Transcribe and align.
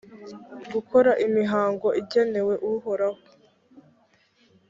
gukora 0.73 1.11
imihango 1.25 1.87
igenewe 2.01 2.53
uhoraho, 2.71 3.19